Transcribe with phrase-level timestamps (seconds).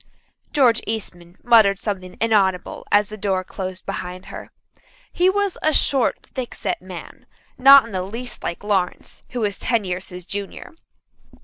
[0.51, 4.49] George Eastman muttered something inaudible as the door closed behind her.
[5.13, 9.83] He was a short, thickset man, not in the least like Lawrence, who was ten
[9.83, 10.73] years his junior.